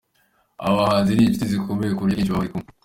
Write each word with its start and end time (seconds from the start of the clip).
Aba 0.63 0.79
bahanzi 0.81 1.11
ni 1.13 1.21
inshuti 1.25 1.45
zikomeye 1.53 1.91
ku 1.93 2.01
buryo 2.03 2.13
akenshi 2.13 2.31
baba 2.31 2.41
bari 2.43 2.51
kumwe. 2.53 2.69